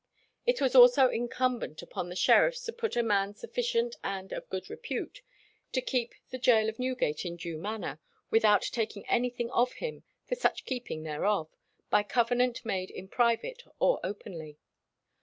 [0.47, 4.67] It was also incumbent upon the sheriffs to put "a man sufficient, and of good
[4.67, 5.21] repute,
[5.73, 7.99] to keep the gaol of Newgate in due manner,
[8.31, 11.51] without taking anything of him for such keeping thereof,
[11.91, 14.57] by covenant made in private or openly."